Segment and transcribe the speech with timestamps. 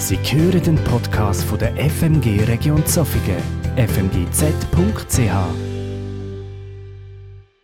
[0.00, 3.36] Sie hören den Podcast von der FMG Region Zofingen,
[3.76, 5.18] fmgz.ch.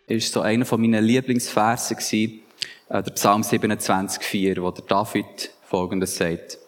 [0.06, 1.96] ist so einer von meinen Lieblingsversen
[2.90, 6.58] äh, der Psalm 27,4, wo der David Folgendes sagt.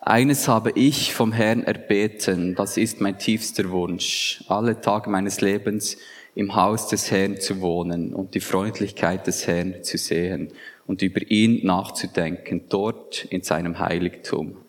[0.00, 5.96] Eines habe ich vom Herrn erbeten, das ist mein tiefster Wunsch, alle Tage meines Lebens
[6.36, 10.52] im Haus des Herrn zu wohnen und die Freundlichkeit des Herrn zu sehen
[10.86, 14.61] und über ihn nachzudenken, dort in seinem Heiligtum.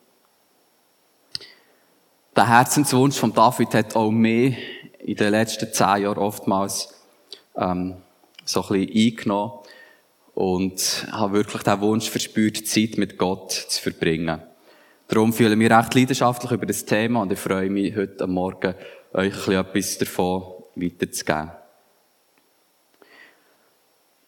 [2.36, 4.54] Der Herzenswunsch von David hat auch mehr
[5.00, 6.92] in den letzten zehn Jahren oftmals
[7.56, 7.98] ähm,
[8.44, 9.52] so ein bisschen eingenommen
[10.34, 14.42] und habe wirklich den Wunsch verspürt, Zeit mit Gott zu verbringen.
[15.08, 18.74] Darum fühle ich mich recht leidenschaftlich über das Thema und ich freue mich, heute Morgen
[19.14, 20.44] euch ein bisschen etwas davon
[20.76, 21.52] weiterzugeben.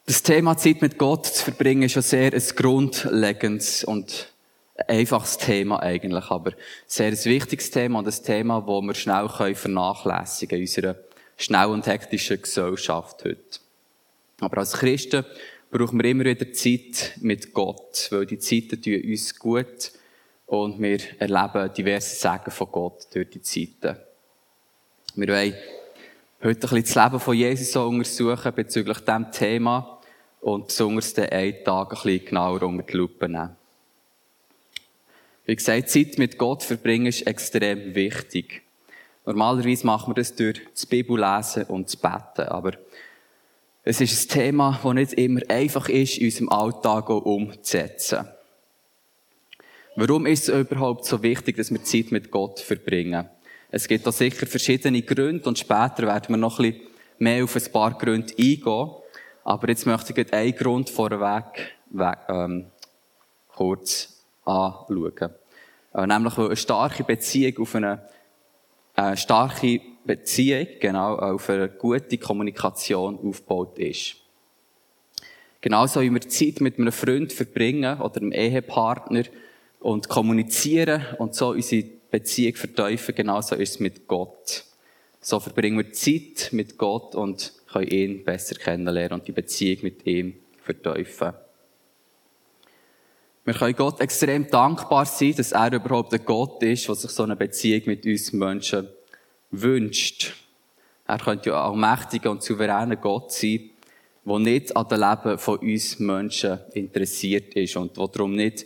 [0.06, 4.32] Das Thema Zeit mit Gott zu verbringen ist ja sehr ein grundlegendes und
[4.88, 6.52] einfaches Thema eigentlich, aber
[6.86, 10.96] sehr ein wichtiges Thema und ein Thema, das wir schnell vernachlässigen können in unserer
[11.38, 13.60] schnell und hektischen Gesellschaft heute.
[14.40, 15.26] Aber als Christen
[15.72, 19.92] brauchen wir immer wieder Zeit mit Gott, weil die Zeiten tun uns gut
[20.46, 23.98] und wir erleben diverse Sagen von Gott durch die Zeiten.
[25.16, 25.54] Wir wollen
[26.44, 30.00] heute ein bisschen das Leben von Jesus untersuchen bezüglich diesem Thema
[30.42, 33.56] und besonders den einen Tag ein bisschen genauer unter die Lupe nehmen.
[35.46, 38.64] Wie gesagt, Zeit mit Gott verbringen ist extrem wichtig.
[39.26, 42.74] Normalerweise machen wir das durch das Bibellesen und das Beten, aber
[43.84, 48.28] es ist ein Thema, das nicht immer einfach ist, in unserem Alltag umzusetzen.
[49.96, 53.30] Warum ist es überhaupt so wichtig, dass wir Zeit mit Gott verbringen?
[53.70, 56.88] Es gibt da sicher verschiedene Gründe und später werden wir noch ein bisschen
[57.20, 58.90] mehr auf ein paar Gründe eingehen.
[59.44, 61.76] Aber jetzt möchte ich einen Grund vorweg
[62.28, 62.66] ähm,
[63.48, 64.15] kurz
[64.46, 65.32] anschauen.
[65.94, 68.08] Äh, nämlich, weil eine starke Beziehung auf eine,
[68.96, 74.18] eine starke Beziehung, genau, auf eine gute Kommunikation aufgebaut ist.
[75.62, 79.24] Genauso wie wir Zeit mit einem Freund verbringen oder einem Ehepartner
[79.80, 84.64] und kommunizieren und so unsere Beziehung verteufeln, genauso ist es mit Gott.
[85.22, 90.06] So verbringen wir Zeit mit Gott und können ihn besser kennenlernen und die Beziehung mit
[90.06, 91.34] ihm verteufeln.
[93.46, 97.22] Wir können Gott extrem dankbar sein, dass er überhaupt ein Gott ist, der sich so
[97.22, 98.90] eine Beziehung mit uns Menschen
[99.52, 100.34] wünscht.
[101.06, 103.70] Er könnte ja auch mächtiger und souveräner Gott sein,
[104.26, 108.66] der nicht an dem Leben von uns Menschen interessiert ist und der darum nicht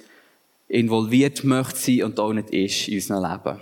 [0.69, 3.59] involviert möchte sein und auch nicht ist in unserem Leben.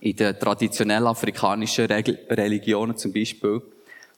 [0.00, 3.62] In den traditionellen afrikanischen Religionen zum Beispiel,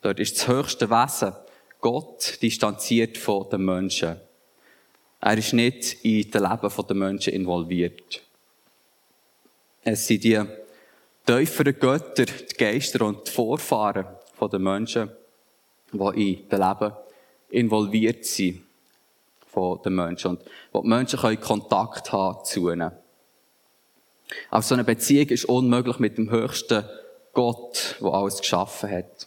[0.01, 1.35] dort ist das höchste Wesen
[1.83, 4.17] Gott distanziert von den Menschen.
[5.21, 8.23] Er ist nicht in das Leben der Menschen involviert.
[9.83, 10.41] Es sind die
[11.27, 14.07] tieferen Götter, die Geister und die Vorfahren
[14.41, 15.11] der Menschen,
[15.93, 16.93] die in das Leben
[17.51, 18.63] involviert sind
[19.49, 20.43] von den Menschen und
[20.73, 22.93] wo die Menschen können Kontakt haben zu ihnen.
[24.51, 26.85] Auch so eine Beziehung ist unmöglich mit dem höchsten
[27.33, 29.27] Gott, der alles geschaffen hat.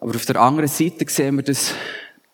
[0.00, 1.74] Aber auf der anderen Seite sehen wir, dass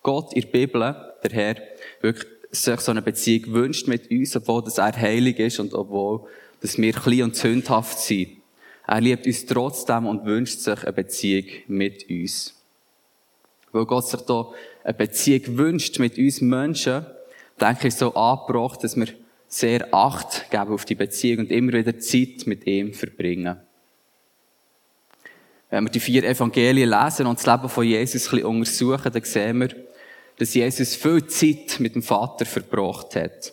[0.06, 1.56] Gott in der Bibel, der Herr,
[2.00, 6.28] wirklich sich so eine Beziehung wünscht mit uns, obwohl das er heilig ist und obwohl
[6.60, 8.36] dass wir klein und sündhaft sind.
[8.86, 12.54] Er liebt uns trotzdem und wünscht sich eine Beziehung mit uns.
[13.72, 14.52] Weil Gott sich da
[14.84, 17.04] eine Beziehung wünscht mit uns Menschen,
[17.60, 19.08] denke ich so angebracht, dass wir
[19.48, 23.56] sehr Acht geben auf die Beziehung und immer wieder Zeit mit ihm verbringen.
[25.68, 29.24] Wenn wir die vier Evangelien lesen und das Leben von Jesus ein bisschen untersuchen, dann
[29.24, 29.86] sehen wir,
[30.38, 33.52] dass Jesus viel Zeit mit dem Vater verbracht hat.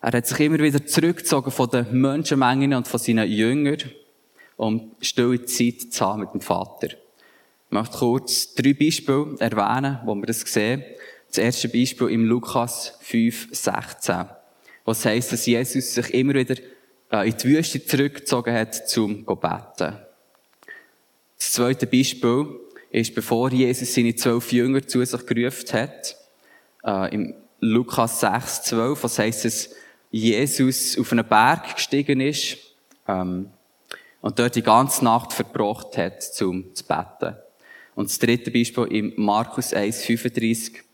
[0.00, 3.78] Er hat sich immer wieder zurückgezogen von den Menschenmengen und von seinen Jüngern,
[4.56, 6.88] um stille Zeit zu haben mit dem Vater.
[6.88, 10.84] Ich möchte kurz drei Beispiele erwähnen, wo wir das sehen.
[11.28, 14.26] Das erste Beispiel im Lukas 5, 16.
[14.84, 16.56] Was heisst, dass Jesus sich immer wieder
[17.10, 19.96] äh, in die Wüste zurückgezogen hat, zum zu beten.
[21.38, 22.46] Das zweite Beispiel
[22.94, 26.16] ist, bevor Jesus seine zwölf Jünger zu sich gerufen hat,
[26.84, 29.74] äh, im Lukas 6, 12, was heisst es,
[30.10, 32.56] Jesus auf einen Berg gestiegen ist
[33.08, 33.50] ähm,
[34.20, 37.36] und dort die ganze Nacht verbracht hat, zum zu beten.
[37.96, 40.84] Und das dritte Beispiel im Markus 1, 35,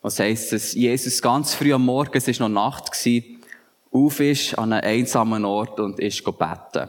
[0.00, 3.42] was heisst, dass Jesus ganz früh am Morgen, es ist noch Nacht gewesen,
[3.90, 6.88] auf ist an einem einsamen Ort und ist beten.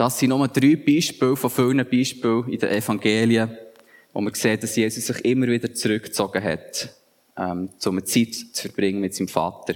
[0.00, 3.54] Das sind nur drei Beispiele von vielen Beispielen in den Evangelien,
[4.14, 6.88] wo man sieht, dass Jesus sich immer wieder zurückgezogen hat,
[7.36, 9.74] ähm, um eine Zeit zu verbringen mit seinem Vater.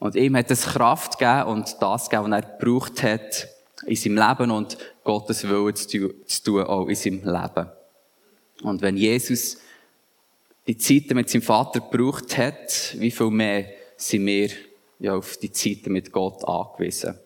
[0.00, 3.48] Und ihm hat es Kraft gegeben und das gegeben, was er gebraucht hat
[3.86, 6.12] in seinem Leben und Gottes Willen zu
[6.44, 7.70] tun, auch in seinem Leben.
[8.64, 9.56] Und wenn Jesus
[10.66, 13.64] die Zeiten mit seinem Vater gebraucht hat, wie viel mehr
[13.96, 14.50] sind wir
[14.98, 17.18] ja auf die Zeiten mit Gott angewiesen.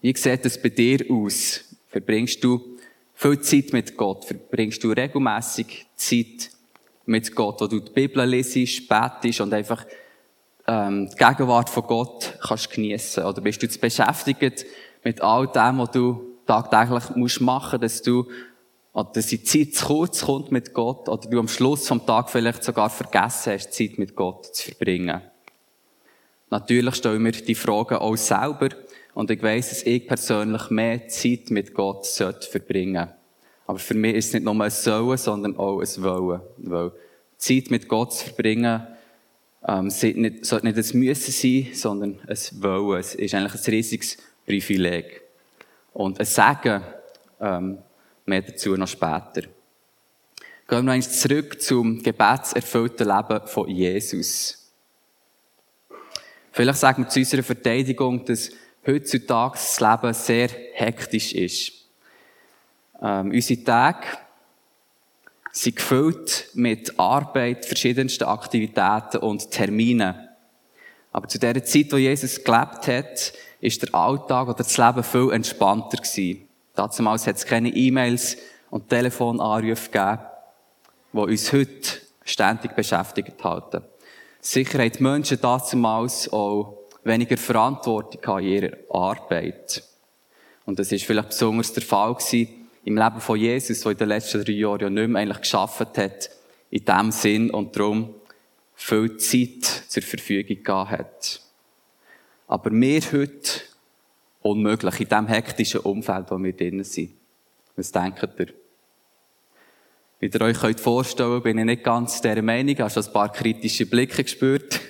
[0.00, 1.64] Wie sieht es bei dir aus?
[1.88, 2.76] Verbringst du
[3.14, 4.24] viel Zeit mit Gott?
[4.24, 6.50] Verbringst du regelmäßig Zeit
[7.06, 9.86] mit Gott, wo du die Bibel liest, betest und einfach
[10.66, 13.24] ähm, die Gegenwart von Gott kannst geniessen?
[13.24, 14.66] Oder bist du jetzt beschäftigt
[15.02, 18.26] mit all dem, was du tagtäglich musst machen, dass du
[18.92, 22.30] oder dass die Zeit zu kurz kommt mit Gott oder du am Schluss vom Tag
[22.30, 25.20] vielleicht sogar vergessen hast, Zeit mit Gott zu verbringen.
[26.48, 28.70] Natürlich stellen wir die Fragen auch selber
[29.16, 33.08] und ich weiss, dass ich persönlich mehr Zeit mit Gott sollte verbringen
[33.66, 36.42] Aber für mich ist es nicht nur ein Sollen, sondern auch ein Wollen.
[36.58, 36.92] Weil
[37.38, 38.86] Zeit mit Gott zu verbringen,
[39.66, 43.00] ähm, sollte nicht, ein Müssen sein, sondern ein Wollen.
[43.00, 45.22] Es ist eigentlich ein riesiges Privileg.
[45.94, 46.82] Und ein Segen,
[47.40, 47.78] ähm,
[48.26, 49.48] mehr dazu noch später.
[50.68, 54.70] Gehen wir noch zurück zum gebetserfüllten Leben von Jesus.
[56.52, 58.50] Vielleicht sagen wir zu unserer Verteidigung, dass
[58.86, 61.72] heutzutage das Leben sehr hektisch ist.
[63.02, 64.06] Ähm, unsere Tage
[65.52, 70.14] sind gefüllt mit Arbeit, verschiedensten Aktivitäten und Terminen.
[71.12, 75.32] Aber zu der Zeit, wo Jesus gelebt hat, ist der Alltag oder das Leben viel
[75.32, 76.46] entspannter gewesen.
[76.74, 78.36] Damals hat es keine E-Mails
[78.70, 80.18] und Telefonanrufe gegeben,
[81.14, 83.82] die uns heute ständig beschäftigt halten.
[84.40, 86.75] Sicher haben die Menschen damals auch
[87.06, 89.82] weniger Verantwortung in ihrer Arbeit.
[90.64, 92.16] Und das ist vielleicht besonders der Fall
[92.84, 95.98] im Leben von Jesus, der in den letzten drei Jahren ja nicht mehr eigentlich geschafft
[95.98, 96.30] hat,
[96.70, 98.14] in dem Sinn und darum
[98.74, 101.40] viel Zeit zur Verfügung gehabt hat.
[102.48, 103.60] Aber wir heute
[104.42, 107.12] unmöglich in dem hektischen Umfeld, wo wir drinnen sind.
[107.74, 108.48] Was denkt ihr?
[110.20, 112.78] Wie ihr euch könnt vorstellen bin ich nicht ganz dieser Meinung.
[112.78, 114.80] Habe schon ein paar kritische Blicke gespürt.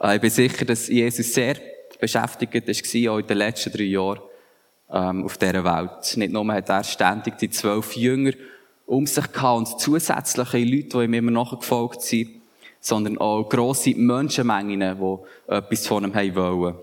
[0.00, 1.56] Äh, ich bin sicher, dass Jesus sehr
[2.00, 4.20] beschäftigt war, auch in den letzten drei Jahren
[4.90, 6.16] ähm, auf dieser Welt.
[6.16, 8.32] Nicht nur hat er ständig die zwölf Jünger
[8.86, 12.30] um sich gehabt und zusätzliche Leute, die ihm immer nachgefolgt sind,
[12.80, 16.74] sondern auch grosse Menschenmengen, die etwas von ihm haben wollen.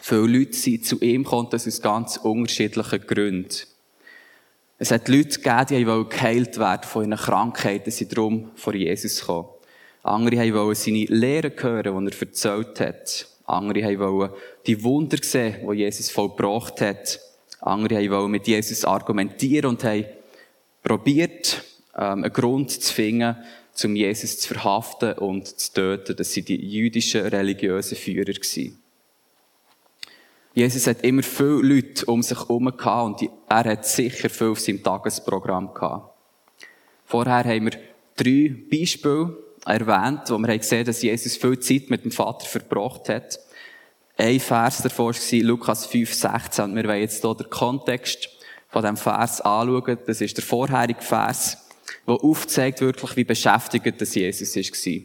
[0.00, 3.54] Viele Leute sind zu ihm gekommen, das aus ganz unterschiedlichen Gründen.
[4.78, 9.48] Es hat Leute gegeben, die geheilt werden von ihren Krankheiten, sind darum vor Jesus gekommen.
[10.02, 13.28] Andere wollten seine Lehren hören, die er erzählt hat.
[13.46, 14.34] Andere wollten
[14.66, 17.20] die Wunder sehen, die Jesus vollbracht hat.
[17.60, 20.06] Andere wollten mit Jesus argumentieren und haben
[20.82, 21.62] probiert,
[21.96, 23.36] ähm, einen Grund zu finden,
[23.84, 26.16] um Jesus zu verhaften und zu töten.
[26.16, 28.32] Das sind die jüdischen religiösen Führer.
[30.54, 34.60] Jesus hat immer viele Leute um sich herum gehabt und er hat sicher viel auf
[34.60, 36.14] seinem Tagesprogramm gehabt.
[37.06, 37.78] Vorher haben wir
[38.16, 43.08] drei Beispiele erwähnt, wo wir gesehen haben, dass Jesus viel Zeit mit dem Vater verbracht
[43.08, 43.38] hat.
[44.16, 46.64] Ein Vers davor war Lukas 5, 16.
[46.64, 48.28] Und wir wollen jetzt hier den Kontext
[48.68, 49.98] von diesem Vers anschauen.
[50.06, 51.58] Das ist der vorherige Vers,
[52.06, 55.02] der aufzeigt wirklich, wie beschäftigt das Jesus war.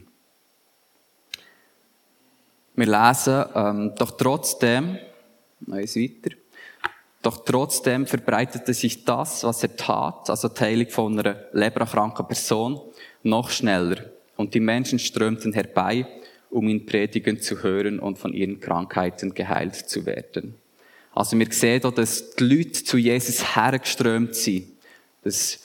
[2.75, 4.99] Wir lesen, ähm, doch trotzdem,
[5.66, 6.35] Neues weiter.
[7.23, 12.80] Doch trotzdem verbreitete sich das, was er tat, also die Heilung von einer leberkranken Person,
[13.23, 13.97] noch schneller.
[14.37, 16.07] Und die Menschen strömten herbei,
[16.49, 20.56] um ihn predigen zu hören und von ihren Krankheiten geheilt zu werden.
[21.13, 24.67] Also wir sehen hier, dass die Leute zu Jesus hergeströmt sind.
[25.23, 25.59] Das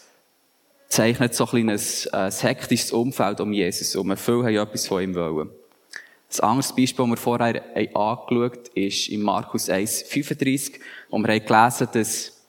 [0.89, 4.17] zeichnet so ein kleines äh, hektisches Umfeld um Jesus um.
[4.17, 5.51] Viele haben etwas von ihm wollen.
[6.29, 7.63] Das andere Beispiel, das wir vorher
[7.95, 12.41] angeschaut haben, ist in Markus 1, 35, wo wir haben gelesen dass,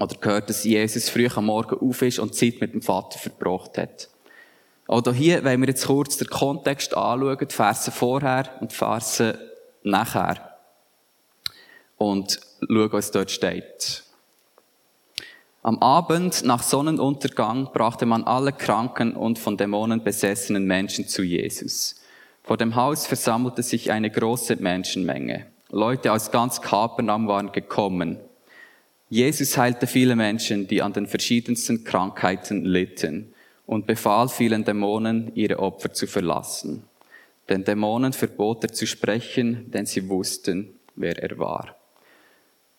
[0.00, 3.76] oder gehört, dass Jesus früh am Morgen auf ist und Zeit mit dem Vater verbracht
[3.76, 4.08] hat.
[4.88, 9.38] Auch hier wollen wir jetzt kurz den Kontext anschauen, die Verse vorher und die Verse
[9.82, 10.58] nachher.
[11.96, 14.04] Und schauen, was dort steht.
[15.62, 21.96] Am Abend nach Sonnenuntergang brachte man alle kranken und von Dämonen besessenen Menschen zu Jesus.
[22.44, 25.46] Vor dem Haus versammelte sich eine große Menschenmenge.
[25.70, 28.20] Leute aus ganz Kapernaum waren gekommen.
[29.08, 33.34] Jesus heilte viele Menschen, die an den verschiedensten Krankheiten litten
[33.66, 36.84] und befahl vielen Dämonen, ihre Opfer zu verlassen.
[37.48, 41.76] Den Dämonen verbot er zu sprechen, denn sie wussten, wer er war.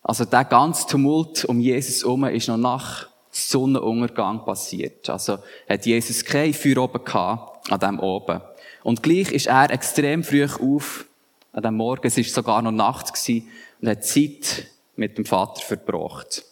[0.02, 5.08] Also der ganze Tumult um Jesus herum ist noch nach Sonnenuntergang passiert.
[5.10, 8.40] Also hat Jesus kein Feuer oben gehabt, an dem oben.
[8.82, 11.04] Und gleich ist er extrem früh auf,
[11.52, 13.48] an dem Morgen, es war sogar noch Nacht gewesen,
[13.80, 14.66] und hat Zeit
[14.96, 16.44] mit dem Vater verbracht.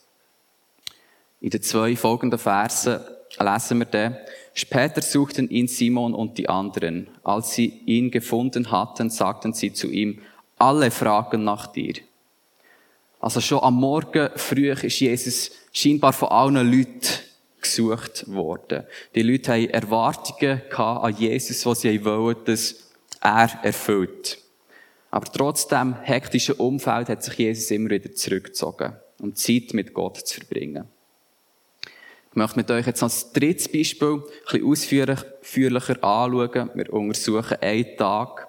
[1.41, 3.01] In den zwei folgenden Versen
[3.39, 4.17] lesen wir dann,
[4.59, 7.09] Später suchten ihn Simon und die anderen.
[7.23, 10.23] Als sie ihn gefunden hatten, sagten sie zu ihm,
[10.57, 11.93] alle fragen nach dir.
[13.21, 17.07] Also schon am Morgen früh ist Jesus scheinbar von allen Leuten
[17.61, 18.85] gesucht worden.
[19.15, 22.77] Die Leute haben Erwartungen an Jesus, die sie wollen, dass
[23.21, 24.39] er erfüllt.
[25.11, 30.17] Aber trotz dem hektischen Umfeld hat sich Jesus immer wieder zurückgezogen, um Zeit mit Gott
[30.17, 30.89] zu verbringen.
[32.37, 36.71] Ich möchte mit euch jetzt noch das dritte Beispiel ein bisschen ausführlicher anschauen.
[36.75, 38.49] Wir untersuchen einen Tag,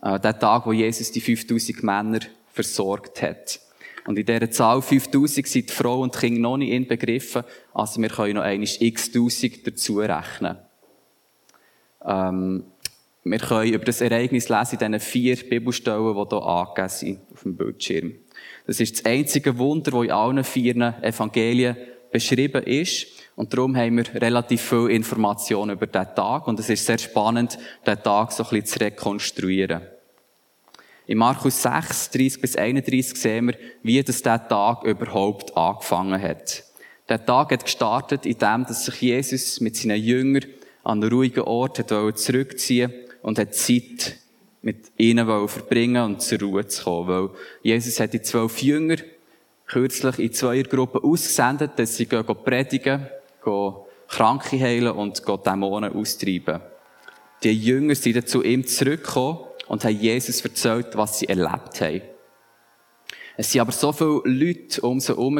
[0.00, 2.20] äh, den Tag, wo Jesus die 5000 Männer
[2.52, 3.58] versorgt hat.
[4.06, 7.42] Und in dieser Zahl 5000 sind die Frauen und Kinder noch nicht inbegriffen,
[7.74, 10.58] also wir können noch einmal x-tausend dazu rechnen.
[12.04, 12.62] Ähm,
[13.24, 17.42] wir können über das Ereignis lesen in diesen vier Bibelstellen, die hier angegeben sind auf
[17.42, 18.14] dem Bildschirm.
[18.68, 21.76] Das ist das einzige Wunder, das in allen vier Evangelien
[22.12, 23.06] beschrieben ist.
[23.36, 26.46] Und darum haben wir relativ viel Informationen über diesen Tag.
[26.46, 29.82] Und es ist sehr spannend, diesen Tag so ein bisschen zu rekonstruieren.
[31.06, 36.64] In Markus 6, 30 bis 31 sehen wir, wie das der Tag überhaupt angefangen hat.
[37.08, 40.44] Der Tag hat gestartet, indem sich Jesus mit seinen Jüngern
[40.84, 44.18] an einen ruhigen Ort hat zurückziehen und hat Zeit
[44.62, 47.08] mit ihnen verbringen und zur Ruhe zu kommen.
[47.08, 47.30] Weil
[47.62, 48.96] Jesus hat die zwölf Jünger
[49.70, 53.06] kürzlich in zwei Gruppen ausgesendet, dass sie gehen predigen,
[53.44, 53.74] gehen
[54.08, 56.60] Kranke heilen und Dämonen austreiben.
[57.44, 62.02] Die Jünger sind dann zu ihm zurückgekommen und haben Jesus erzählt, was sie erlebt haben.
[63.36, 65.36] Es sind aber so viele Leute um sie herum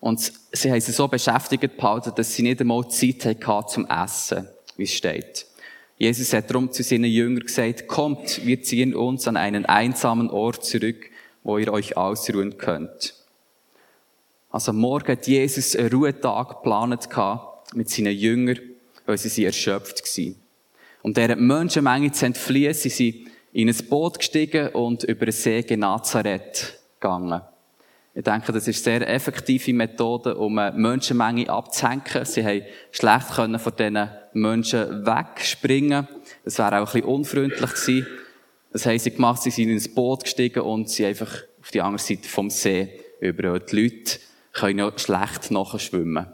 [0.00, 4.48] und sie haben sie so beschäftigt behalten, dass sie nicht einmal Zeit hatten zum Essen,
[4.76, 5.46] wie es steht.
[5.98, 10.64] Jesus hat darum zu seinen Jüngern gesagt, kommt, wir ziehen uns an einen einsamen Ort
[10.64, 11.10] zurück,
[11.42, 13.14] wo ihr euch ausruhen könnt.
[14.54, 17.08] Also morgen hat Jesus einen Ruhetag geplant
[17.74, 18.60] mit seinen Jüngern,
[19.04, 20.36] weil sie sind erschöpft waren.
[21.02, 25.60] Um dieser Menschenmenge zu entfliehen, sind sie in ein Boot gestiegen und über den See
[25.62, 27.40] Genazareth gegangen.
[28.14, 32.24] Ich denke, das ist eine sehr effektive Methode, um eine Menschenmenge abzuhängen.
[32.24, 36.06] Sie haben schlecht können von diesen Menschen wegspringen.
[36.44, 38.06] Das wäre auch ein bisschen unfreundlich gewesen.
[38.72, 42.00] Das haben sie gemacht, sie sind ins Boot gestiegen und sie einfach auf die andere
[42.00, 44.20] Seite vom See über die Leute
[44.54, 46.26] können ja schlecht nachschwimmen.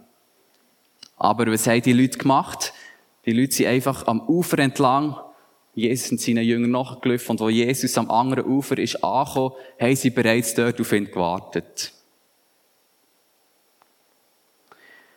[1.16, 2.72] Aber was haben die Leute gemacht?
[3.26, 5.16] Die Leute sind einfach am Ufer entlang,
[5.74, 10.10] Jesus und seinen Jüngern nachgelaufen, und wo Jesus am anderen Ufer ist angekommen, haben sie
[10.10, 11.92] bereits dort auf ihn gewartet.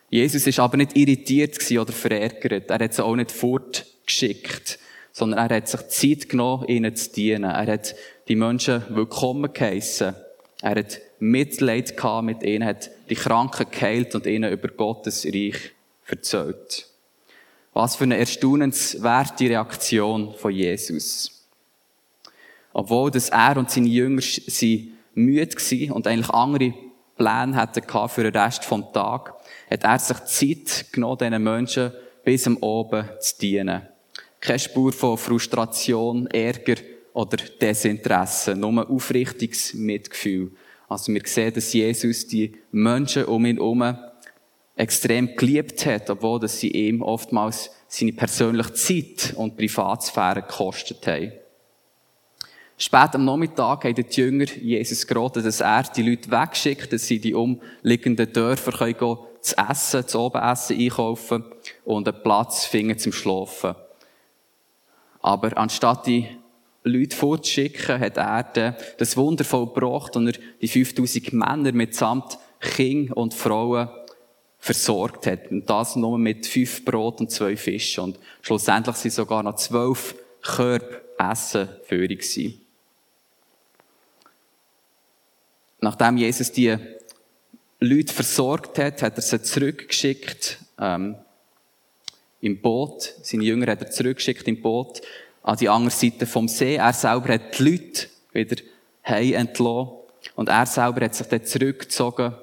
[0.09, 2.69] Jesus ist aber nicht irritiert oder verärgert.
[2.69, 4.77] Er hat sie auch nicht fortgeschickt,
[5.11, 7.45] sondern er hat sich Zeit genommen, ihnen zu dienen.
[7.45, 7.95] Er hat
[8.27, 10.15] die Menschen willkommen geheissen.
[10.63, 15.57] Er hat Mitleid gehabt mit ihnen, hat die Kranken geheilt und ihnen über Gottes Reich
[16.07, 16.87] erzählt.
[17.73, 21.45] Was für eine erstaunenswerte Reaktion von Jesus.
[22.71, 26.73] Obwohl dass er und seine Jünger sie müde waren und eigentlich andere
[27.17, 29.33] Pläne hatten für den Rest vom Tag,
[29.69, 31.91] hat er sich Zeit genommen, diesen Menschen
[32.23, 33.81] bis am Oben zu dienen.
[34.39, 36.75] Keine Spur von Frustration, Ärger
[37.13, 40.51] oder Desinteresse, nur aufrichtiges Mitgefühl
[40.93, 43.97] also wir sehen, dass Jesus die Menschen um ihn herum
[44.75, 51.31] extrem geliebt hat, obwohl dass sie ihm oftmals seine persönliche Zeit und Privatsphäre gekostet haben.
[52.77, 57.19] Spät am Nachmittag haben die Jünger Jesus geraten, dass er die Leute wegschickt, dass sie
[57.19, 61.45] die umliegenden Dörfer können zu essen, zu Obenessen einkaufen
[61.85, 63.75] und einen Platz finden zum Schlafen.
[65.21, 66.27] Aber anstatt die
[66.83, 73.33] Leute vorzuschicken, hat er das Wunder vollbracht und er die 5000 Männer mitsamt Kind und
[73.33, 73.89] Frauen
[74.59, 75.51] versorgt hat.
[75.51, 78.03] Und das nur mit fünf Brot und zwei Fischen.
[78.05, 82.61] Und schlussendlich sind sogar noch zwölf Körbe Essen für gewesen.
[85.79, 86.77] Nachdem Jesus die
[87.79, 91.15] Leute versorgt hat, hat er sie zurückgeschickt, ähm,
[92.39, 93.15] im Boot.
[93.21, 95.01] Seine Jünger hat er zurückgeschickt im Boot
[95.43, 96.75] an die andere Seite vom See.
[96.75, 98.61] Er selber hat die Leute wieder
[99.05, 99.89] heim entlassen.
[100.35, 102.33] Und er selber hat sich dann zurückgezogen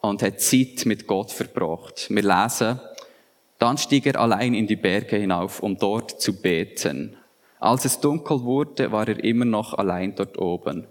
[0.00, 2.08] und hat Zeit mit Gott verbracht.
[2.10, 2.80] Wir lesen,
[3.58, 7.16] dann stieg er allein in die Berge hinauf, um dort zu beten.
[7.58, 10.86] Als es dunkel wurde, war er immer noch allein dort oben.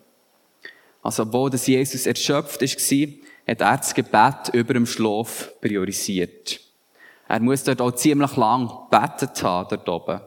[1.03, 2.79] Also, obwohl das Jesus erschöpft ist,
[3.47, 6.59] hat er das Gebet über dem Schlaf priorisiert.
[7.27, 10.21] Er muss dort auch ziemlich lang betet haben, dort oben.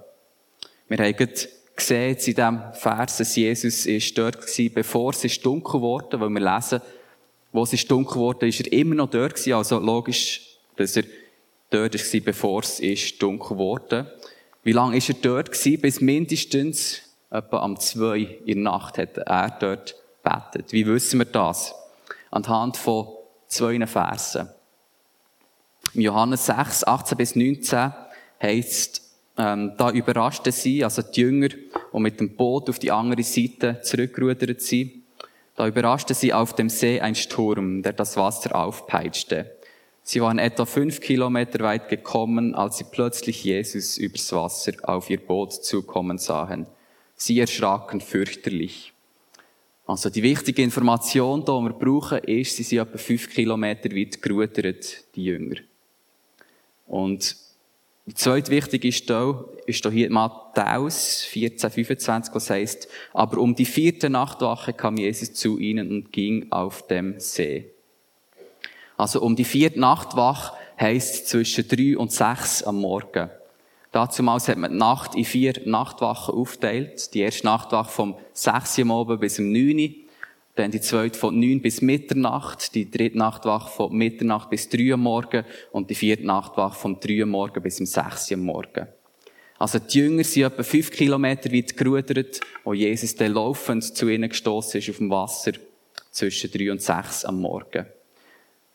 [0.89, 1.29] Wir haben
[1.77, 6.41] gesehen in diesem Vers, dass Jesus dort war, bevor es ist dunkel wurde, weil wir
[6.41, 6.81] lesen,
[7.53, 9.55] wo es ist dunkel wurde, ist er immer noch dort gewesen.
[9.55, 11.05] Also logisch, dass er
[11.71, 14.19] dort war, bevor es ist dunkel wurde.
[14.63, 15.81] Wie lange ist er dort gewesen?
[15.81, 20.73] Bis mindestens etwa am zwei in der Nacht hat er dort betet.
[20.73, 21.75] Wie wissen wir das?
[22.31, 23.09] Anhand von
[23.47, 24.49] zwei Versen.
[25.95, 27.93] Im Johannes 6, 18 bis 19
[28.43, 29.08] heißt
[29.39, 33.81] ähm, da überraschte sie, also die Jünger, die mit dem Boot auf die andere Seite
[33.83, 35.05] zurückgerudert sind,
[35.55, 39.57] da überraschte sie auf dem See ein Sturm, der das Wasser aufpeitschte.
[40.03, 45.19] Sie waren etwa fünf Kilometer weit gekommen, als sie plötzlich Jesus übers Wasser auf ihr
[45.19, 46.67] Boot zukommen sahen.
[47.15, 48.93] Sie erschraken fürchterlich.
[49.87, 55.05] Also die wichtige Information, die wir brauchen, ist, sie sind etwa fünf Kilometer weit gerudert,
[55.15, 55.57] die Jünger.
[56.87, 57.37] Und
[58.09, 64.09] die zweite wichtige Stelle ist hier Matthäus 14, 25, was heißt, aber um die vierte
[64.09, 67.71] Nachtwache kam Jesus zu ihnen und ging auf dem See.
[68.97, 73.29] Also um die vierte Nachtwache heisst zwischen drei und sechs am Morgen.
[73.93, 77.13] Dazumals hat man die Nacht in vier Nachtwachen aufteilt.
[77.13, 80.08] Die erste Nachtwache vom 6 Uhr bis um 9 Uhr
[80.59, 84.97] dann die zweite von 9 bis Mitternacht, die dritte Nachtwache von Mitternacht bis 3 Uhr
[84.97, 88.89] morgen und die vierte Nachtwache von 3 Uhr morgen bis um 6 Uhr morgen.
[89.59, 94.29] Also die Jünger sind etwa 5 Kilometer weit gerudert, wo Jesus dann laufend zu ihnen
[94.29, 95.53] gestoßen ist auf dem Wasser
[96.11, 97.87] zwischen 3 und 6 am Morgen.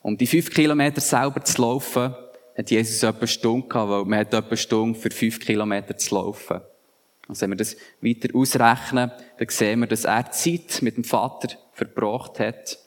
[0.02, 2.16] Um die 5 Kilometer selber zu laufen,
[2.58, 5.98] hat Jesus etwa eine Stunde gehabt, weil man hat etwa eine Stunde für 5 Kilometer
[5.98, 6.62] zu laufen.
[7.28, 11.58] Also wenn wir das weiter ausrechnen, dann sehen wir, dass er Zeit mit dem Vater
[11.74, 12.78] verbracht hat,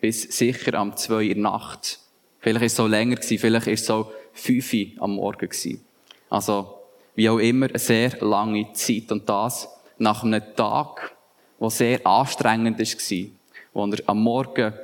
[0.00, 1.98] bis sicher am zwei in der Nacht.
[2.40, 5.84] Vielleicht ist es so länger gewesen, vielleicht ist es so fünf am Morgen gewesen.
[6.28, 6.78] Also,
[7.14, 9.10] wie auch immer, eine sehr lange Zeit.
[9.12, 11.14] Und das nach einem Tag,
[11.60, 13.26] der sehr anstrengend war,
[13.72, 14.74] wo er am Morgen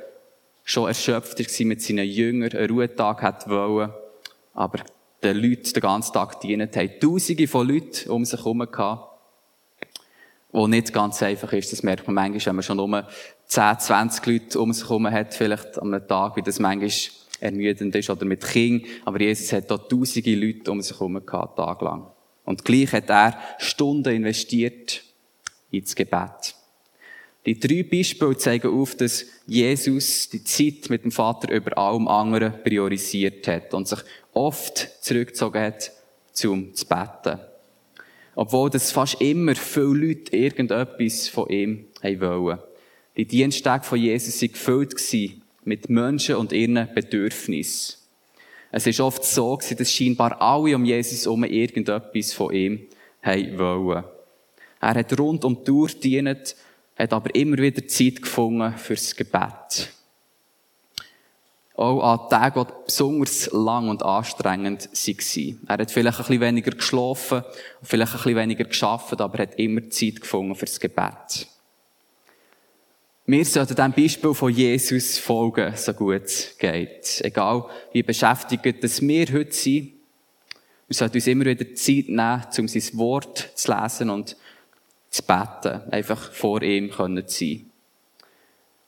[0.63, 3.91] schon erschöpft war mit seinen Jüngern, einen Ruhetag wollen,
[4.53, 4.79] aber
[5.23, 6.99] den Leuten den ganzen Tag dienen haben.
[6.99, 8.65] Tausende von Leuten um sich herum
[10.51, 11.71] wo nicht ganz einfach ist.
[11.71, 13.07] Das merkt man manchmal, wenn man schon nur
[13.47, 16.91] 10, 20 Leute um sich herum hat, vielleicht an einem Tag, wie das manchmal
[17.39, 18.89] ermüdend ist, oder mit Kindern.
[19.05, 22.07] Aber Jesus hat da tausende Leute um sich herum gehabt, taglang.
[22.45, 25.03] Und gleich hat er Stunden investiert
[25.69, 26.55] ins Gebet.
[27.45, 32.61] Die drei Beispiele zeigen auf, dass Jesus die Zeit mit dem Vater über allem anderen
[32.63, 33.99] priorisiert hat und sich
[34.33, 35.91] oft zurückgezogen hat,
[36.33, 37.39] zum zu beten.
[38.35, 41.85] Obwohl das fast immer viele Leute irgendetwas von ihm
[42.19, 42.59] wollen.
[43.17, 44.95] Die Diensttage von Jesus waren gefüllt
[45.63, 47.97] mit Menschen und ihren Bedürfnissen.
[48.71, 52.87] Es ist oft so dass scheinbar alle um Jesus herum irgendetwas von ihm
[53.23, 54.03] wollen.
[54.79, 56.55] Er hat rund um die Tour gedient,
[56.95, 59.91] hat aber immer wieder Zeit gefunden fürs Gebet.
[61.81, 65.59] Auch an Tagen, die besonders lang und anstrengend waren.
[65.67, 67.43] Er hat vielleicht ein bisschen weniger geschlafen,
[67.81, 71.47] vielleicht ein bisschen weniger geschafft, aber er hat immer Zeit gefunden fürs Gebet.
[73.25, 77.21] Wir sollten dem Beispiel von Jesus folgen, so gut es geht.
[77.23, 79.93] Egal, wie beschäftigt dass wir heute sind.
[80.87, 84.37] Wir sollten uns immer wieder Zeit nehmen, um sein Wort zu lesen und
[85.09, 85.81] zu beten.
[85.89, 87.70] Einfach vor ihm können zu sein.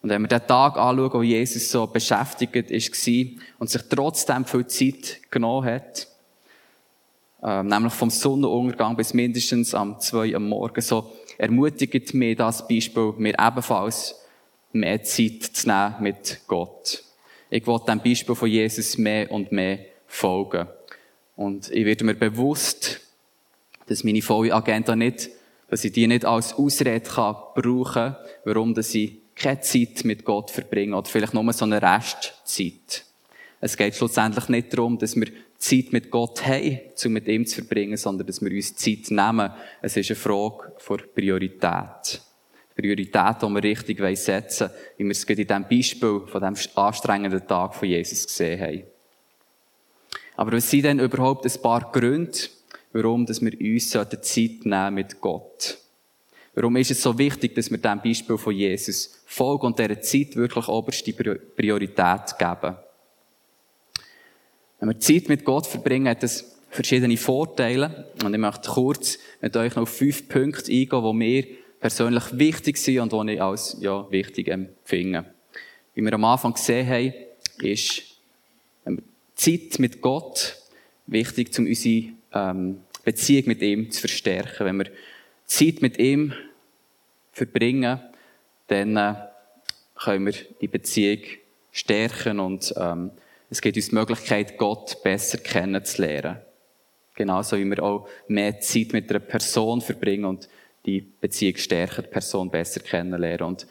[0.04, 4.68] Und wenn wir den Tag anschauen, wo Jesus so beschäftigt war und sich trotzdem viel
[4.68, 6.08] Zeit genommen hat,
[7.42, 13.14] äh, nämlich vom Sonnenuntergang bis mindestens am 2 am Morgen, so ermutigt mir das Beispiel,
[13.18, 14.16] mir ebenfalls
[14.74, 17.02] mehr Zeit zu nehmen mit Gott.
[17.50, 20.68] Ich will dem Beispiel von Jesus mehr und mehr folgen.
[21.38, 23.00] Und ich werde mir bewusst,
[23.86, 25.30] dass meine volle Agenda nicht,
[25.70, 30.52] dass ich die nicht als Ausrede kann brauchen, warum dass ich keine Zeit mit Gott
[30.52, 33.06] verbringe oder vielleicht nur so eine Restzeit.
[33.60, 37.56] Es geht schlussendlich nicht darum, dass wir Zeit mit Gott haben, um mit ihm zu
[37.56, 39.52] verbringen, sondern dass wir uns Zeit nehmen.
[39.82, 42.22] Es ist eine Frage von Priorität.
[42.76, 46.78] Priorität, die wir richtig setzen wollen, wie wir es gerade in diesem Beispiel von diesem
[46.78, 48.84] anstrengenden Tag von Jesus gesehen haben.
[50.36, 52.38] Aber was sind denn überhaupt ein paar Gründe,
[52.92, 55.78] warum wir uns Zeit nehmen mit Gott?
[56.56, 60.36] Warum ist es so wichtig, dass wir diesem Beispiel von Jesus folgen und dieser Zeit
[60.36, 62.76] wirklich oberste Priorität geben?
[64.80, 68.12] Wenn wir Zeit mit Gott verbringen, hat das verschiedene Vorteile.
[68.24, 71.44] Und ich möchte kurz mit euch noch auf fünf Punkte eingehen, die mir
[71.80, 75.26] persönlich wichtig sind und die ich als ja, wichtig empfinde.
[75.96, 77.14] Wie wir am Anfang gesehen haben,
[77.62, 78.04] ist
[79.36, 80.58] Zeit mit Gott
[81.08, 84.66] wichtig, um unsere ähm, Beziehung mit ihm zu verstärken.
[84.66, 84.88] Wenn wir
[85.46, 86.34] Zeit mit ihm
[87.32, 88.00] verbringen,
[88.68, 89.16] dann äh,
[89.96, 91.24] können wir die Beziehung
[91.72, 93.12] stärken und ähm,
[93.50, 96.38] es gibt uns die Möglichkeit, Gott besser kennenzulernen.
[97.16, 100.50] Genauso wie wir auch mehr Zeit mit einer Person verbringen und
[100.86, 103.48] die Beziehung stärken, die Person besser kennenlernen.
[103.48, 103.68] Und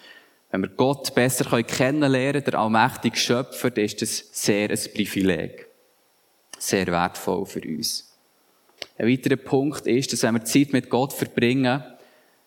[0.51, 5.67] wenn wir Gott besser kennenlernen können, der allmächtige Schöpfer, dann ist das sehr ein Privileg.
[6.59, 8.12] Sehr wertvoll für uns.
[9.03, 11.83] Ein weiterer Punkt ist, dass wenn wir Zeit mit Gott verbringen,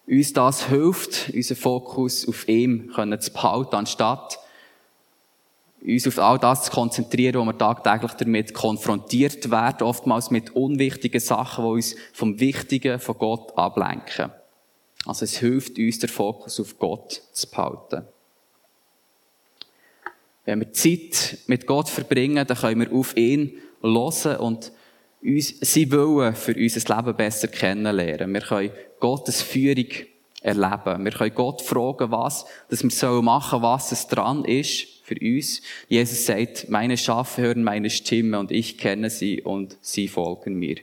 [0.07, 4.39] uns das hilft, unseren Fokus auf ihm zu behalten, anstatt
[5.85, 11.19] uns auf all das zu konzentrieren, wo wir tagtäglich damit konfrontiert werden, oftmals mit unwichtigen
[11.19, 14.31] Sachen, die uns vom Wichtigen von Gott ablenken.
[15.05, 18.07] Also es hilft uns, den Fokus auf Gott zu behalten.
[20.45, 24.71] Wenn wir Zeit mit Gott verbringen, dann können wir auf ihn hören und
[25.25, 28.33] uns, sein Willen für unser Leben besser kennenlernen.
[28.33, 29.87] Wir können Gottes Führung
[30.41, 31.03] erleben.
[31.03, 35.61] Wir können Gott fragen, was, dass wir machen sollen, was es dran ist für uns.
[35.87, 40.77] Jesus sagt, meine Schafe hören meine Stimme und ich kenne sie und sie folgen mir.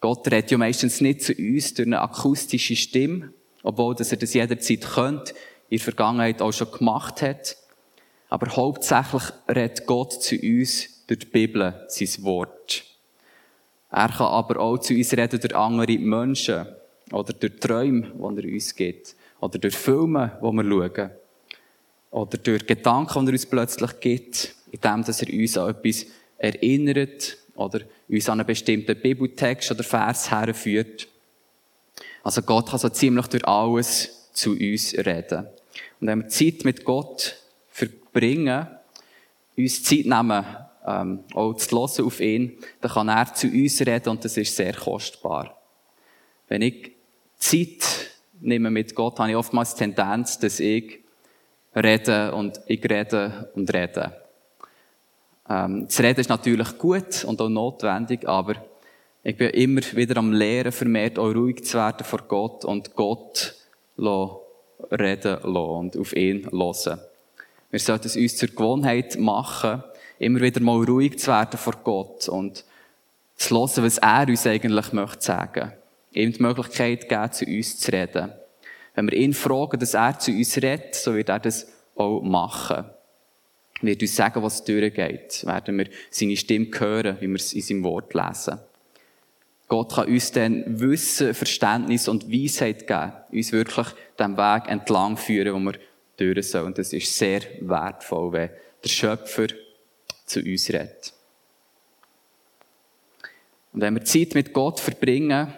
[0.00, 4.34] Gott redet ja meistens nicht zu uns durch eine akustische Stimme, obwohl dass er das
[4.34, 5.34] jederzeit könnte,
[5.68, 7.56] in der Vergangenheit auch schon gemacht hat.
[8.28, 12.84] Aber hauptsächlich redet Gott zu uns durch die Bibel, sein Wort.
[13.96, 16.66] Er kann aber auch zu uns reden durch andere Menschen
[17.12, 21.10] oder durch Träume, die er uns gibt oder durch Filme, die wir schauen
[22.10, 26.06] oder durch Gedanken, die er uns plötzlich gibt, indem dass er uns an etwas
[26.36, 31.08] erinnert oder uns an einen bestimmten Bibeltext oder Vers herführt.
[32.22, 35.46] Also Gott kann so ziemlich durch alles zu uns reden.
[36.00, 37.34] Und wenn wir Zeit mit Gott
[37.70, 38.66] verbringen,
[39.56, 40.44] uns Zeit nehmen,
[40.86, 44.54] ähm, auch zu hören auf ihn, dann kann er zu uns reden und das ist
[44.54, 45.56] sehr kostbar.
[46.48, 46.92] Wenn ich
[47.38, 51.00] Zeit nehme mit Gott, habe ich oftmals die Tendenz, dass ich
[51.74, 54.12] rede und ich rede und rede.
[55.48, 58.54] Ähm, das Reden ist natürlich gut und auch notwendig, aber
[59.22, 63.54] ich bin immer wieder am Lehren, vermehrt auch ruhig zu werden vor Gott und Gott
[63.98, 67.00] reden lassen und auf ihn hören.
[67.70, 69.82] Wir sollten es uns zur Gewohnheit machen,
[70.18, 72.64] immer wieder mal ruhig zu werden vor Gott und
[73.36, 75.72] zu hören, was er uns eigentlich möchte sagen.
[76.12, 78.32] Ihm die Möglichkeit geben, zu uns zu reden.
[78.94, 82.86] Wenn wir ihn fragen, dass er zu uns redet, so wird er das auch machen.
[83.82, 85.44] Er wird uns sagen, was durchgeht.
[85.46, 88.58] Werden wir seine Stimme hören, wie wir es in seinem Wort lesen.
[89.68, 95.54] Gott kann uns dann Wissen, Verständnis und Weisheit geben, uns wirklich den Weg entlang führen,
[95.54, 95.78] wo wir
[96.16, 96.66] durch sollen.
[96.66, 98.50] Und das ist sehr wertvoll, wenn
[98.82, 99.48] der Schöpfer
[100.26, 101.14] zu uns redet.
[103.72, 105.52] Und wenn wir Zeit mit Gott verbringen,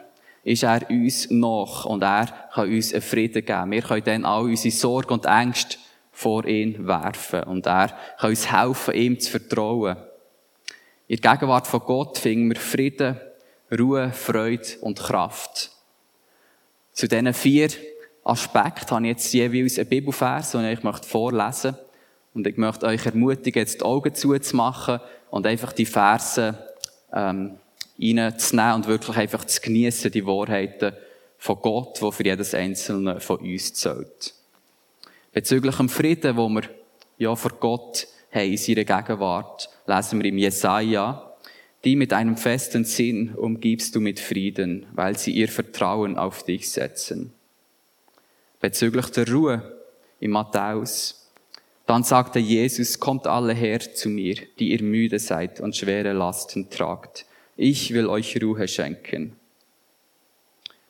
[0.45, 3.71] ist er uns noch und er kann uns einen Frieden geben.
[3.71, 5.79] Wir können dann all unsere Sorge und Ängste
[6.11, 9.97] vor ihn werfen und er kann uns helfen, ihm zu vertrauen.
[11.07, 13.21] In der Gegenwart von Gott finden wir Frieden,
[13.71, 15.71] Ruhe, Freude und Kraft.
[16.93, 17.69] Zu diesen vier
[18.25, 21.88] Aspekten habe ich jetzt jeweils einen Bibelvers, den ich euch vorlesen möchte.
[22.39, 26.57] Und ich möchte euch ermutigen, jetzt die Augen zuzumachen und einfach die Verse
[27.13, 27.59] ähm,
[28.01, 30.93] reinzunehmen und wirklich einfach zu genießen, die Wahrheiten
[31.37, 34.35] von Gott, die für jedes Einzelne von uns zählt.
[35.33, 36.63] Bezüglich dem Frieden, wo wir
[37.19, 41.33] ja vor Gott haben in seiner Gegenwart, lesen wir im Jesaja,
[41.83, 46.71] die mit einem festen Sinn umgibst du mit Frieden, weil sie ihr Vertrauen auf dich
[46.71, 47.33] setzen.
[48.61, 49.77] Bezüglich der Ruhe
[50.21, 51.28] im Matthäus,
[51.89, 56.69] dann sagte Jesus, kommt alle her zu mir, die ihr müde seid und schwere Lasten
[56.69, 57.25] tragt.
[57.57, 59.37] Ich will euch Ruhe schenken.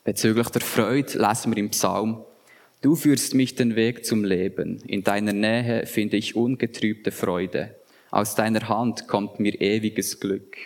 [0.03, 2.25] Bezüglich der Freude lesen wir im Psalm,
[2.81, 4.81] Du führst mich den Weg zum Leben.
[4.87, 7.75] In deiner Nähe finde ich ungetrübte Freude.
[8.11, 10.57] Aus deiner Hand kommt mir ewiges Glück.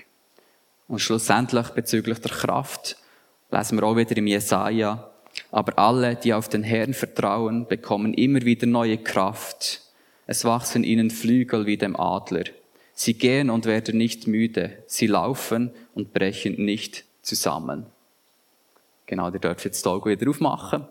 [0.87, 2.97] Und schlussendlich bezüglich der Kraft
[3.51, 5.11] lesen wir auch wieder im Jesaja.
[5.51, 9.82] Aber alle, die auf den Herrn vertrauen, bekommen immer wieder neue Kraft.
[10.25, 12.45] Es wachsen ihnen Flügel wie dem Adler.
[12.93, 14.83] Sie gehen und werden nicht müde.
[14.85, 17.87] Sie laufen und brechen nicht zusammen.
[19.05, 20.85] Genau, ihr dürft jetzt Augen wieder aufmachen.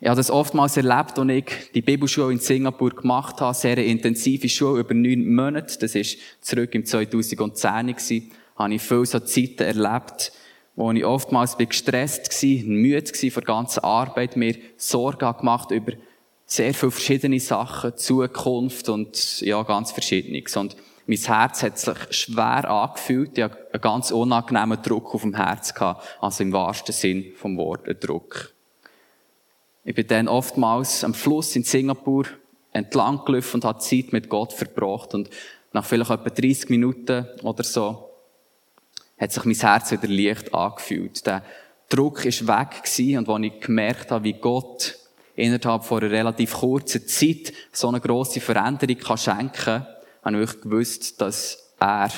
[0.00, 4.48] Ich habe das oftmals erlebt, als ich die Bibelschule in Singapur gemacht habe, sehr intensive
[4.48, 5.78] Schule über neun Monate.
[5.78, 8.32] Das ist zurück im 2010 gewesen.
[8.56, 10.32] Habe ich viele so Zeiten erlebt,
[10.74, 15.92] wo ich oftmals gestresst war, müde war von der ganzen Arbeit, mir Sorgen gemacht über
[16.46, 20.56] sehr viele verschiedene Sachen, Zukunft und ja, ganz Verschiedenes.
[20.56, 23.36] Und Mein Herz hat sich schwer angefühlt.
[23.36, 26.06] Ich hatte einen ganz unangenehmen Druck auf dem Herz gehabt.
[26.20, 28.54] Also im wahrsten Sinn vom Wort, ein Druck.
[29.84, 32.26] Ich bin dann oftmals am Fluss in Singapur
[32.72, 35.14] entlang gelaufen und habe Zeit mit Gott verbracht.
[35.14, 35.30] Und
[35.72, 38.10] nach vielleicht etwa 30 Minuten oder so
[39.18, 41.26] hat sich mein Herz wieder leicht angefühlt.
[41.26, 41.42] Der
[41.88, 42.82] Druck ist weg
[43.16, 44.96] und als ich gemerkt habe, wie Gott
[45.36, 49.86] innerhalb von einer relativ kurzen Zeit so eine grosse Veränderung kann schenken kann,
[50.24, 52.10] habe ich gewusst, dass er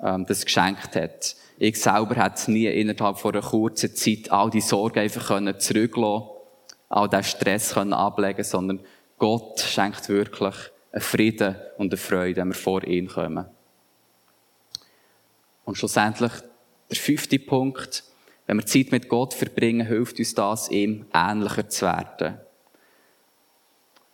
[0.00, 1.36] ähm, das geschenkt hat.
[1.58, 5.54] Ich selber hätte nie innerhalb von einer kurzen Zeit all die Sorgen einfach können,
[6.88, 8.80] all den Stress können ablegen sondern
[9.18, 10.54] Gott schenkt wirklich
[10.92, 13.46] einen Frieden und eine Freude, wenn wir vor ihn kommen.
[15.64, 16.32] Und schlussendlich
[16.90, 18.02] der fünfte Punkt,
[18.50, 22.34] wenn wir Zeit mit Gott verbringen, hilft uns das, ihm ähnlicher zu werden.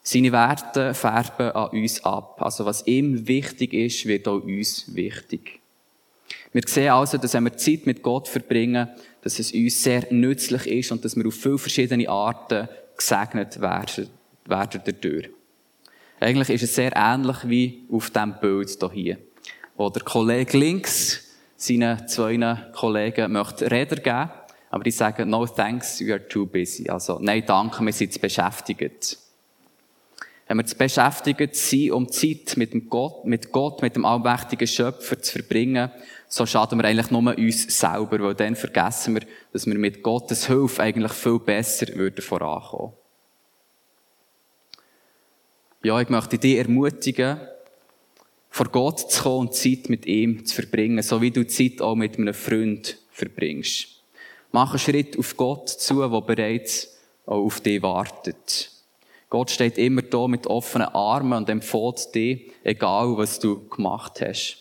[0.02, 2.42] Seine Werte färben an uns ab.
[2.42, 5.60] Also was ihm wichtig ist, wird auch uns wichtig.
[6.52, 8.90] Wir sehen also, dass wenn wir Zeit mit Gott verbringen,
[9.22, 14.10] dass es uns sehr nützlich ist und dass wir auf viele verschiedene Arten gesegnet werden,
[14.46, 15.30] dadurch.
[16.20, 19.16] Eigentlich ist es sehr ähnlich wie auf dem Bild hier,
[19.78, 21.25] wo der Kollege links
[21.56, 22.36] seinen zwei
[22.72, 24.30] Kollegen möchte Räder geben,
[24.70, 26.88] aber die sagen, no thanks, we are too busy.
[26.88, 29.18] Also, nein, danke, wir sind beschäftigt.
[30.48, 34.68] Wenn wir zu beschäftigt sind, um Zeit mit dem Gott, mit Gott, mit dem allmächtigen
[34.68, 35.90] Schöpfer zu verbringen,
[36.28, 40.46] so schaden wir eigentlich nur uns selber, weil dann vergessen wir, dass wir mit Gottes
[40.46, 42.92] Hilfe eigentlich viel besser würden vorankommen.
[45.82, 47.38] Ja, ich möchte dich ermutigen,
[48.56, 51.94] vor Gott zu kommen und Zeit mit ihm zu verbringen, so wie du Zeit auch
[51.94, 53.88] mit einem Freund verbringst.
[54.50, 58.70] Mach einen Schritt auf Gott zu, der bereits auch auf dich wartet.
[59.28, 64.56] Gott steht immer da mit offenen Armen und empfiehlt dir, egal was du gemacht hast.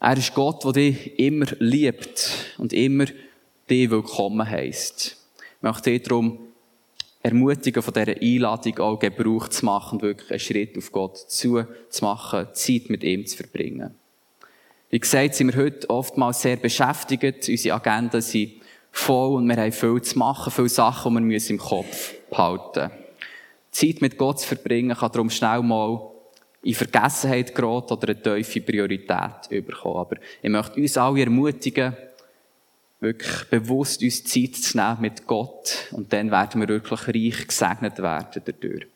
[0.00, 3.06] Er ist Gott, der dich immer liebt und immer
[3.70, 5.18] dich willkommen heisst.
[5.38, 6.47] Ich möchte dich darum
[7.28, 12.04] ermutigen, von dieser Einladung auch Gebrauch zu machen, wirklich einen Schritt auf Gott zu, zu
[12.04, 13.94] machen, Zeit mit ihm zu verbringen.
[14.90, 17.48] Wie gesagt, sind wir heute oftmals sehr beschäftigt.
[17.48, 18.52] Unsere Agenden sind
[18.90, 23.08] voll und wir haben viel zu machen, viele Sachen, die wir im Kopf behalten müssen.
[23.70, 26.10] Zeit mit Gott zu verbringen kann darum schnell mal
[26.62, 29.96] in Vergessenheit geraten oder eine tiefe Priorität bekommen.
[29.96, 31.96] Aber ich möchte uns alle ermutigen,
[33.00, 37.98] wirklich bewusst uns Zeit zu nehmen mit Gott und dann werden wir wirklich reich gesegnet
[37.98, 38.86] werden dadurch.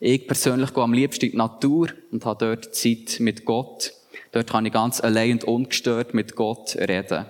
[0.00, 3.94] Ich persönlich gehe am liebsten in die Natur und habe dort Zeit mit Gott.
[4.32, 7.24] Dort kann ich ganz allein und ungestört mit Gott reden.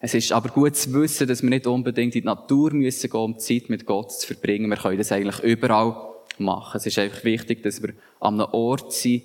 [0.00, 3.20] Es ist aber gut zu wissen, dass wir nicht unbedingt in die Natur müssen gehen,
[3.20, 4.68] um Zeit mit Gott zu verbringen.
[4.68, 5.96] Wir können das eigentlich überall
[6.38, 6.76] machen.
[6.76, 9.22] Es ist einfach wichtig, dass wir an einem Ort sind,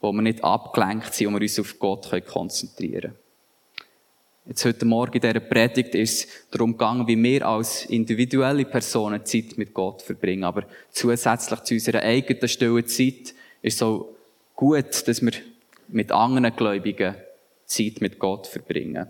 [0.00, 3.19] wo wir nicht abgelenkt sind und wir uns auf Gott konzentrieren können.
[4.50, 9.24] Jetzt heute Morgen in dieser Predigt ist es darum gegangen, wie wir als individuelle Personen
[9.24, 10.42] Zeit mit Gott verbringen.
[10.42, 13.32] Aber zusätzlich zu unserer eigenen stillen Zeit
[13.62, 14.16] ist es so
[14.56, 15.30] gut, dass wir
[15.86, 17.14] mit anderen Gläubigen
[17.64, 19.06] Zeit mit Gott verbringen.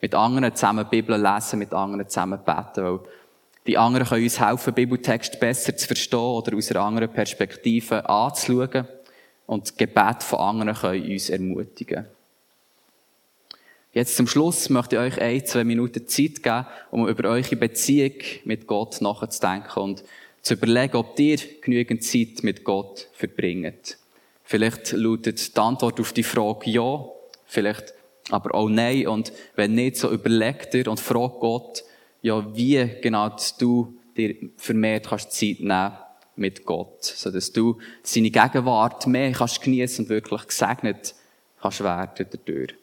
[0.00, 3.00] Mit anderen zusammen Bibel lesen, mit anderen zusammen beten, weil
[3.66, 8.86] die anderen können uns helfen, Bibeltext besser zu verstehen oder aus einer anderen Perspektive anzuschauen.
[9.46, 12.06] Und das Gebet von anderen können uns ermutigen.
[13.94, 18.14] Jetzt zum Schluss möchte ich euch ein, zwei Minuten Zeit geben, um über eure Beziehung
[18.44, 20.04] mit Gott nachzudenken und
[20.42, 23.98] zu überlegen, ob ihr genügend Zeit mit Gott verbringt.
[24.42, 27.04] Vielleicht lautet die Antwort auf die Frage ja,
[27.46, 27.94] vielleicht
[28.30, 29.06] aber auch nein.
[29.06, 31.84] Und wenn nicht, so überlegt ihr und fragt Gott,
[32.20, 35.92] ja, wie genau du dir vermehrt kannst Zeit nehmen
[36.34, 41.14] mit Gott, so dass du seine Gegenwart mehr kannst genießen und wirklich gesegnet
[41.60, 42.74] kannst werden dadurch.